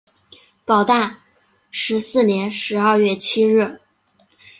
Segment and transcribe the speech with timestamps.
[0.65, 1.19] 保大
[1.69, 3.79] 十四年十二月七日。